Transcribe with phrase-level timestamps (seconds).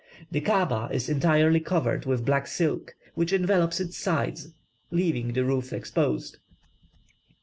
[0.31, 4.49] The Kaaba is entirely covered with black silk, which envelopes its sides,
[4.89, 6.37] leaving the roof exposed.